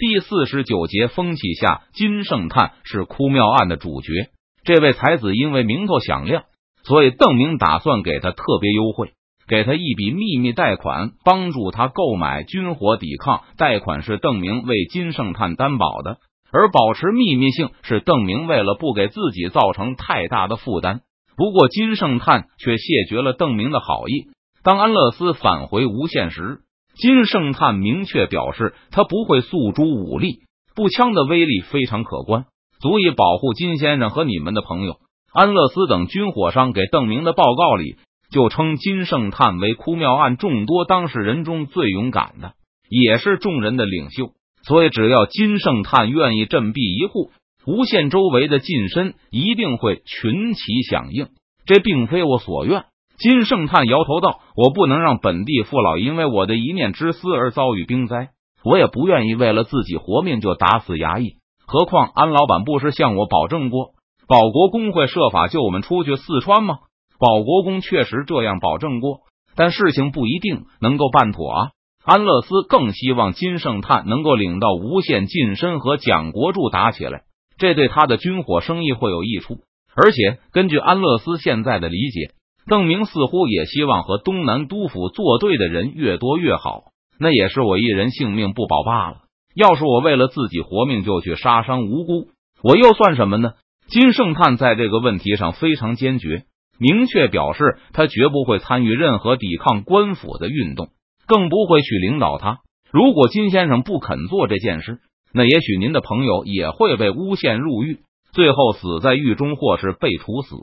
[0.00, 4.30] 第四十九节风气下，金圣叹是哭庙案的主角。
[4.64, 6.44] 这位才子因为名头响亮，
[6.84, 9.10] 所以邓明打算给他特别优惠，
[9.46, 13.42] 给他一笔秘密贷款，帮助他购买军火抵抗。
[13.58, 16.16] 贷款是邓明为金圣叹担保的，
[16.50, 21.02] 而保持秘密性是邓明为了不给自己造成太大的负担。
[21.36, 24.30] 不过金圣叹却谢绝了邓明的好意。
[24.62, 26.60] 当安乐斯返回无限时。
[26.94, 30.40] 金圣叹明确表示，他不会诉诸武力，
[30.74, 32.44] 步枪的威力非常可观，
[32.80, 34.96] 足以保护金先生和你们的朋友。
[35.32, 37.96] 安乐斯等军火商给邓明的报告里
[38.32, 42.54] 就称金圣叹为哭庙案众多当事人中最勇敢的，
[42.88, 44.32] 也是众人的领袖。
[44.62, 47.30] 所以，只要金圣叹愿意振臂一护，
[47.66, 51.28] 无限周围的近身一定会群起响应。
[51.64, 52.84] 这并非我所愿。
[53.20, 58.30] 金圣叹摇头道：“我不能让本地父老因为我的一念之私而遭遇兵灾，
[58.64, 61.34] 我也不愿意为了自己活命就打死衙役。
[61.66, 63.90] 何况安老板不是向我保证过，
[64.26, 66.78] 保国公会设法救我们出去四川吗？
[67.18, 69.18] 保国公确实这样保证过，
[69.54, 71.68] 但事情不一定能够办妥啊。
[72.02, 77.24] 安乐斯更希望金圣叹能够领到无限近身和蒋国柱打起来，
[77.58, 79.58] 这对他的军火生意会有益处。
[79.94, 82.30] 而且根据安乐斯现在的理解。”
[82.70, 86.84] 邓明似乎也希望和东南督府作对的人越多越好，
[87.18, 89.22] 那也是我一人性命不保罢了。
[89.56, 92.28] 要是我为了自己活命就去杀伤无辜，
[92.62, 93.54] 我又算什么呢？
[93.88, 96.44] 金圣叹在这个问题上非常坚决，
[96.78, 100.90] 明确表示他绝不会参与任何抵抗官府的运动，
[101.26, 102.60] 更不会去领导他。
[102.92, 105.00] 如果金先生不肯做这件事，
[105.34, 107.98] 那也许您的朋友也会被诬陷入狱，
[108.32, 110.54] 最后死在狱中，或是被处死。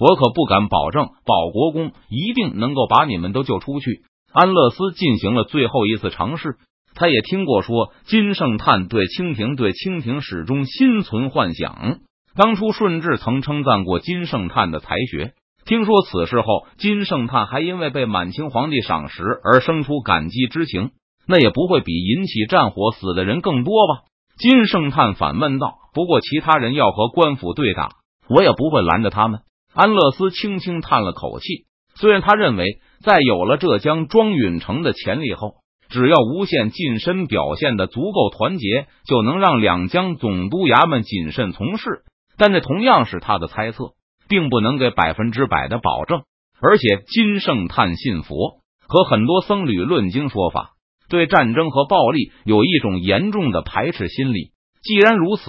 [0.00, 4.00] 我可不敢保证保国公一定能够把你们都救出去。
[4.32, 6.56] 安乐斯进行了最后一次尝试，
[6.94, 11.98] 他也听过说金圣叹对清廷对清廷始终心存幻想。
[12.34, 15.32] 当初顺治曾称赞过金圣叹的才学，
[15.66, 20.92] 听说此事后，金圣叹还因为被满清皇帝赏识而生出感激之情，
[21.26, 24.04] 那也不会比引起战火死的人更多吧？
[24.38, 27.90] 金圣叹反问道：“不过其他人要和官府对打，
[28.28, 29.40] 我也不会拦着他们。”
[29.72, 35.54] 安乐斯轻轻叹了口气，虽然他认为，在有了浙江庄允成的潜力后，
[35.88, 42.02] 只要无限近身表现的足够团结，就能让两江总督衙门谨慎从事。
[42.36, 43.92] 但这同样是他的猜测，
[44.28, 46.22] 并不能给百分之百的保证。
[46.60, 50.72] 而且，金圣叹信佛，和很多僧侣论经说法，
[51.08, 54.52] 对战争和暴力有一种严重的排斥心理。
[54.82, 55.42] 既然如此，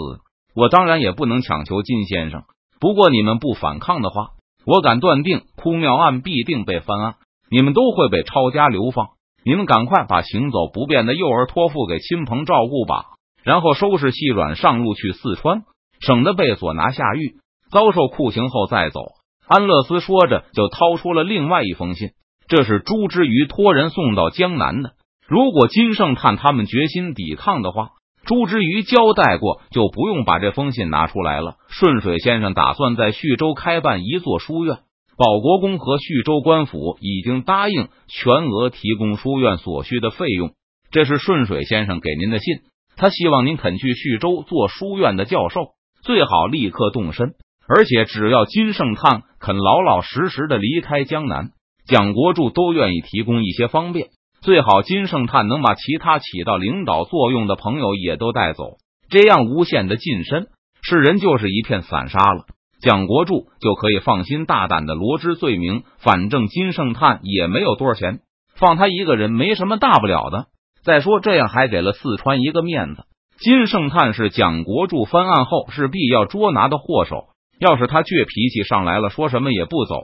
[0.56, 2.44] 我当然也不能强求金先生。
[2.82, 4.32] 不过你们不反抗的话，
[4.66, 7.16] 我敢断定哭庙案必定被翻案，
[7.52, 9.10] 你们都会被抄家流放。
[9.46, 13.06] 你们赶快把行走不便的幼儿托付给亲朋照顾吧，
[13.44, 15.62] 然后收拾细软上路去四川，
[16.00, 17.36] 省得被所拿下狱，
[17.72, 19.02] 遭受酷刑后再走。
[19.48, 22.10] 安乐斯说着，就掏出了另外一封信，
[22.48, 24.94] 这是朱之瑜托人送到江南的。
[25.28, 27.90] 如果金圣叹他们决心抵抗的话。
[28.26, 31.56] 朱之瑜交代过，就不用把这封信拿出来了。
[31.68, 34.78] 顺水先生打算在徐州开办一座书院，
[35.18, 40.52] 保国公和徐州官府已经答应全额提供书院所需的费用。
[40.92, 42.60] 这是顺水先生给您的信，
[42.96, 45.72] 他希望您肯去徐州做书院的教授，
[46.04, 47.34] 最好立刻动身。
[47.68, 51.52] 而且只要金圣叹肯老老实实的离开江南，
[51.88, 54.10] 蒋国柱都愿意提供一些方便。
[54.44, 60.48] 最好金圣叹能把其他起到领导作用的朋友也都带走，这样无限的近身，
[60.82, 62.46] 世人就是一片散沙了。
[62.82, 68.22] 蒋国柱就可以放心大胆的罗织罪名，反正金圣叹也没有多少钱，
[68.56, 70.48] 放他一个人没什么大不了的。
[70.84, 73.04] 再说这样还给了四川一个面子。
[73.38, 77.26] 金圣叹是蒋国柱翻案后是必要捉拿的祸首，
[77.60, 79.98] 要是他倔脾气上来了，说什么也不走，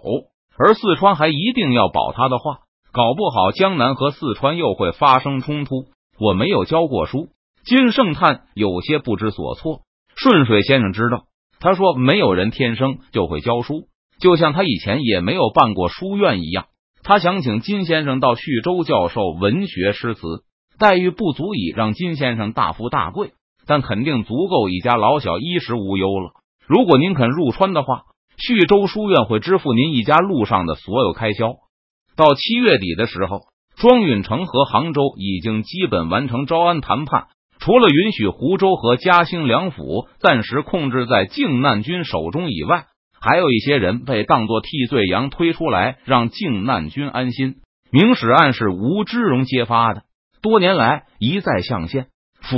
[0.60, 2.67] 而四川还一定要保他的话。
[2.98, 5.86] 搞不好江南和四川又会发生冲突。
[6.20, 7.28] 我没有教过书，
[7.64, 9.82] 金圣叹有些不知所措。
[10.16, 11.26] 顺水先生知道，
[11.60, 13.84] 他说没有人天生就会教书，
[14.20, 16.66] 就像他以前也没有办过书院一样。
[17.04, 20.22] 他想请金先生到叙州教授文学诗词，
[20.80, 23.34] 待遇不足以让金先生大富大贵，
[23.68, 26.32] 但肯定足够一家老小衣食无忧了。
[26.66, 28.06] 如果您肯入川的话，
[28.38, 31.58] 叙州书院会支付您一家路上的所有开销。
[32.18, 33.42] 到七月底的时候，
[33.78, 37.28] 庄允成和杭州已经基本完成招安谈判，
[37.60, 42.86] 除了允许湖州和嘉兴两府暂时控制在靖难军手中以外，
[43.22, 47.58] 还有一些人被当作替罪羊推出来，让靖难军安心。
[47.92, 50.02] 明史案是吴之荣揭发的，
[50.42, 52.08] 多年来一再向县
[52.42, 52.58] 府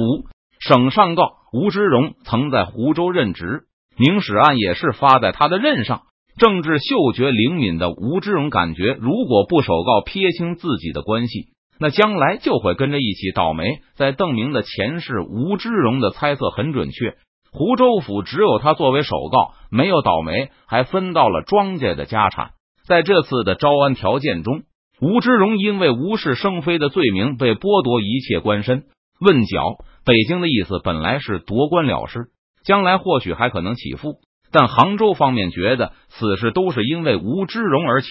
[0.60, 3.64] 省上告吴之荣曾在湖州任职，
[3.98, 6.04] 明史案也是发在他的任上。
[6.40, 11.48] 政治嗅觉灵敏的吴之荣感觉，如果不首告撇清自己的关系，
[11.78, 13.80] 那将来就会跟着一起倒霉。
[13.96, 17.16] 在邓明的前世，吴之荣的猜测很准确。
[17.52, 22.52] 湖州府只有他作为首告，没有倒霉，还分到了庄家的家产。
[22.88, 24.62] 在这次的招安条件中，
[25.02, 28.84] 吴之荣因为无事生非的罪名被剥夺一切官身。
[29.20, 29.76] 问缴
[30.06, 32.28] 北京的意思本来是夺官了事，
[32.64, 34.22] 将来或许还可能起复。
[34.52, 38.08] 但杭州方面觉得此事都是因为吴之荣而起，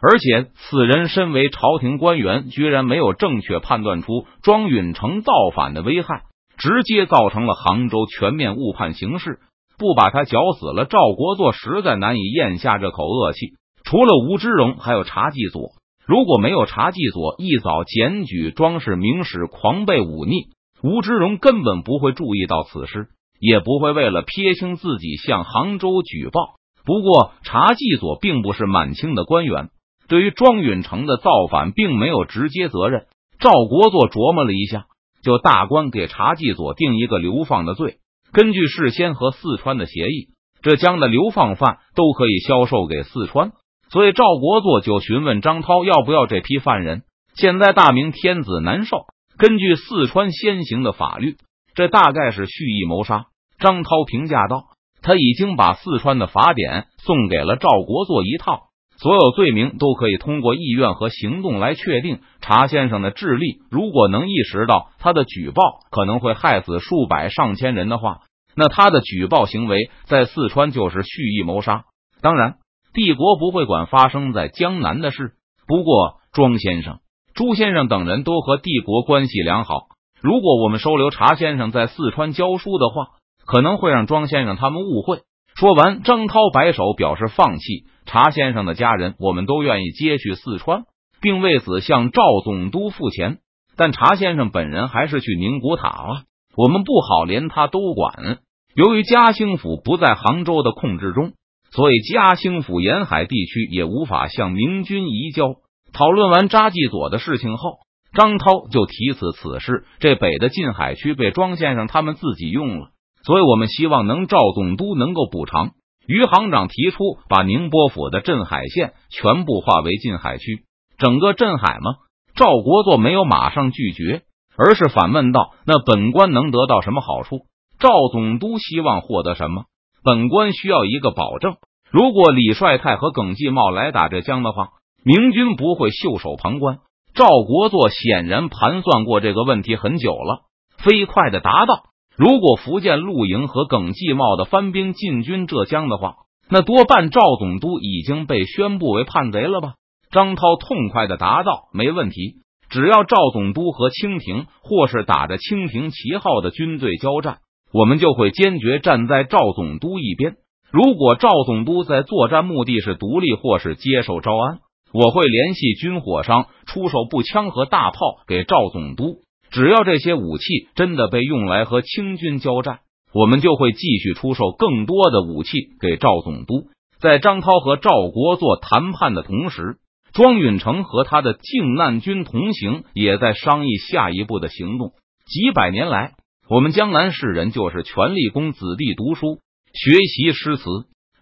[0.00, 6.24] 而且此人身为朝廷官员，居然没有正确判断出庄允成造反的危害，
[6.58, 9.38] 直接造成了杭州全面误判形势。
[9.76, 13.54] 不把他绞死了，赵国作实在难以咽下这口恶气。
[13.84, 15.72] 除了吴之荣，还有查继佐。
[16.06, 20.48] 如果没有查继佐一早检举庄氏明史狂悖忤逆，
[20.82, 23.08] 吴之荣根本不会注意到此事。
[23.38, 26.56] 也不会为了撇清自己向杭州举报。
[26.84, 29.70] 不过查继佐并不是满清的官员，
[30.08, 33.06] 对于庄允成的造反并没有直接责任。
[33.38, 34.84] 赵国作琢磨了一下，
[35.22, 37.96] 就大官给查继佐定一个流放的罪。
[38.32, 40.28] 根据事先和四川的协议，
[40.62, 43.52] 浙江的流放犯都可以销售给四川，
[43.90, 47.02] 所以赵国作就询问张涛要不要这批犯人。
[47.34, 49.06] 现在大明天子难受，
[49.38, 51.36] 根据四川先行的法律。
[51.74, 53.26] 这大概是蓄意谋杀。
[53.58, 54.64] 张涛评价道
[55.02, 62.20] ：“他已经把四川的法典送给了赵国作一套，所有罪名都可以通过意愿和行动来确定。
[62.40, 68.20] 查先生的智力如果能意识到他的举报可能会害死数百上千人的话，
[68.54, 71.84] 那他的举报行为在四川就是蓄意谋杀。
[72.20, 72.56] 当然，
[72.92, 75.32] 帝国不会管发生在江南的事。
[75.66, 76.98] 不过，庄先生、
[77.34, 79.88] 朱先生等人都和帝国关系良好。”
[80.24, 83.08] 如果我们收留查先生在四川教书的话，
[83.44, 85.18] 可能会让庄先生他们误会。
[85.54, 87.84] 说完，张涛摆手表示放弃。
[88.06, 90.84] 查先生的家人，我们都愿意接去四川，
[91.20, 93.40] 并为此向赵总督付钱。
[93.76, 96.22] 但查先生本人还是去宁古塔了，
[96.56, 98.38] 我们不好连他都管。
[98.74, 101.32] 由于嘉兴府不在杭州的控制中，
[101.70, 105.56] 所以嘉兴府沿海地区也无法向明军移交。
[105.92, 107.83] 讨论完扎记佐的事情后。
[108.14, 112.90] 张涛就提此此事，这北的禁海区被庄先生他们自己用了，
[113.24, 115.72] 所以我们希望能赵总督能够补偿。
[116.06, 120.64] 余行长提出把宁波府的镇海县全部划为禁海区，
[120.96, 121.96] 整个镇海吗？
[122.36, 124.22] 赵国作没有马上拒绝，
[124.56, 127.46] 而是反问道：“那本官能得到什么好处？
[127.78, 129.64] 赵总督希望获得什么？
[130.04, 131.56] 本官需要一个保证：
[131.90, 134.68] 如果李帅泰和耿继茂来打浙江的话，
[135.04, 136.78] 明军不会袖手旁观。”
[137.14, 140.46] 赵国作显然盘算过这个问题很久了，
[140.78, 141.84] 飞快的答道
[142.18, 146.16] ：“如果福建陆营和耿继茂的番兵进军浙江的话，
[146.50, 149.74] 那多半赵总督已经被宣布为叛贼了吧？”
[150.10, 152.38] 张涛痛快的答道：“没问题，
[152.68, 157.38] 只要赵总督和清廷或是打着清廷旗号的军队交战，
[157.72, 160.34] 我们就会坚决站在赵总督一边。
[160.72, 164.58] 如果赵总督在作战目的是独立或是接受招安。”
[164.94, 167.98] 我会联系军火商出售步枪和大炮
[168.28, 172.78] 给赵总督，只要这些武器真的被用来和清军交战，
[173.12, 176.68] 我们就会继续出售更多的武器给赵总督。
[177.00, 179.78] 在张涛和赵国作谈判的同时，
[180.12, 184.92] 庄允成和他的靖难军同行，也在商议下一步的行动。
[185.26, 186.12] 几百年来，
[186.48, 189.40] 我们江南士人就是全力供子弟读书、
[189.72, 190.62] 学习诗词。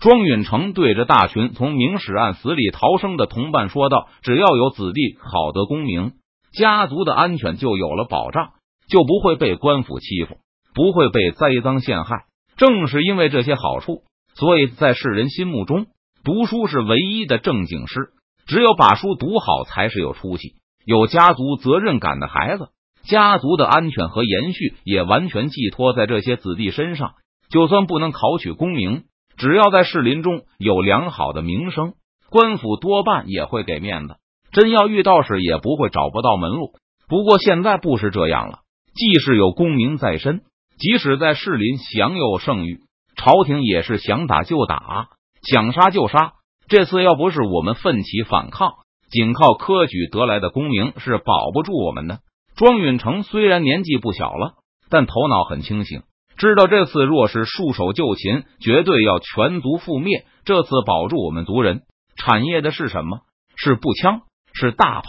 [0.02, 6.14] 庄允成对着大群从明史案死里逃生的同伴说道：“只要有子弟考得功名，
[6.52, 8.50] 家族的安全就有了保障，
[8.88, 10.38] 就不会被官府欺负，
[10.75, 12.25] 不会被栽赃陷害。
[12.56, 14.02] 正是因为这些好处，
[14.35, 15.87] 所以在世人心目中，
[16.25, 18.11] 读书是唯一的正经事。
[18.44, 20.54] 只有把书读好，才是有出息、
[20.85, 22.71] 有家族责任感的孩子。
[23.04, 27.12] 家族的安全和延续也完全寄托在这些子弟身上。
[27.50, 29.04] 就算不能考取功名。”
[29.42, 31.94] 只要在士林中有良好的名声，
[32.30, 34.14] 官府多半也会给面子。
[34.52, 36.75] 真要遇到时，也不会找不到门路。
[37.08, 38.61] 不过现在不是这样了，
[38.94, 40.42] 即使有功名在身，
[40.78, 42.82] 即使在士林享有盛誉，
[43.16, 45.08] 朝廷也是想打就打，
[45.42, 46.34] 想杀就杀。
[46.68, 48.75] 这次要不是我们奋起反抗，
[49.11, 52.20] 仅靠科举得来的功名是保不住我们的。
[52.54, 54.52] 庄允成虽然年纪不小了，
[54.88, 56.02] 但头脑很清醒。
[56.42, 60.25] 知道这次若是束手就擒，绝对要全族覆灭。
[60.44, 61.82] 这次保住我们族人
[62.16, 63.20] 产业的是什么？
[63.54, 64.22] 是步枪，
[64.52, 65.06] 是大炮。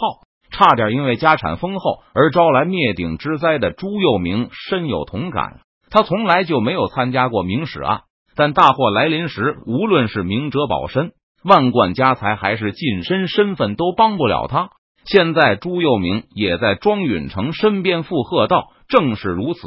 [0.52, 5.62] 差点因为家产丰厚而招来灭顶之灾的朱佑明深有同感。
[5.90, 8.02] 他从来就没有参加过明史案，
[8.36, 14.70] 但大祸来临时，无论是明哲保身、万贯家财，还是近身身份，都帮不了他。
[15.04, 19.60] 现在朱佑明也在庄允成身边附和道：“正是如此，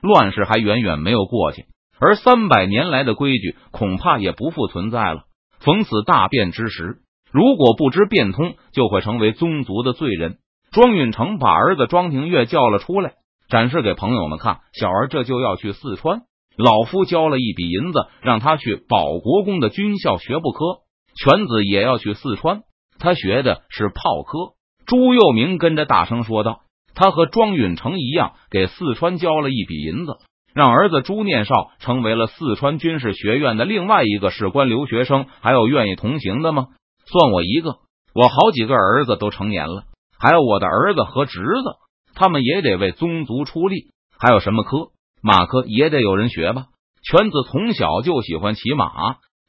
[0.00, 1.66] 乱世还远远没有过去，
[1.98, 5.22] 而三百年来的规矩恐怕也不复存在了。
[5.60, 6.98] 逢此大变之时，
[7.32, 10.38] 如果不知变通，就会成为宗族的罪人。”
[10.72, 13.14] 庄允成把儿子庄廷岳叫了出来。
[13.48, 16.20] 展示给朋友们看，小儿这就要去四川，
[16.56, 20.82] 老夫交了一笔银子，让他去保国公的军校学步科。
[21.16, 22.60] 犬子也要去四川，
[23.00, 24.54] 他学的是炮科。
[24.86, 26.60] 朱佑明跟着大声说道
[26.94, 30.16] ：“他和庄允成一样，给四川交了一笔银子，
[30.54, 35.26] 让儿子朱念少成为了四川军事学院的另外一个士官留学生。
[35.40, 36.68] 还有愿意同行的吗？
[37.06, 37.76] 算我一个，
[38.14, 39.84] 我好几个儿子都成年了，
[40.18, 41.76] 还有我的儿子和侄子。”
[42.12, 44.88] 他们也得为宗族出力，还有什么科？
[45.22, 46.66] 马科也得有人学吧。
[47.02, 48.90] 犬子从小就喜欢骑马，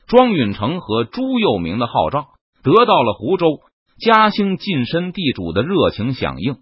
[0.07, 2.27] 庄允成和朱佑明的号召，
[2.63, 3.47] 得到了湖州
[3.99, 6.57] 嘉兴晋身地主的热情响应。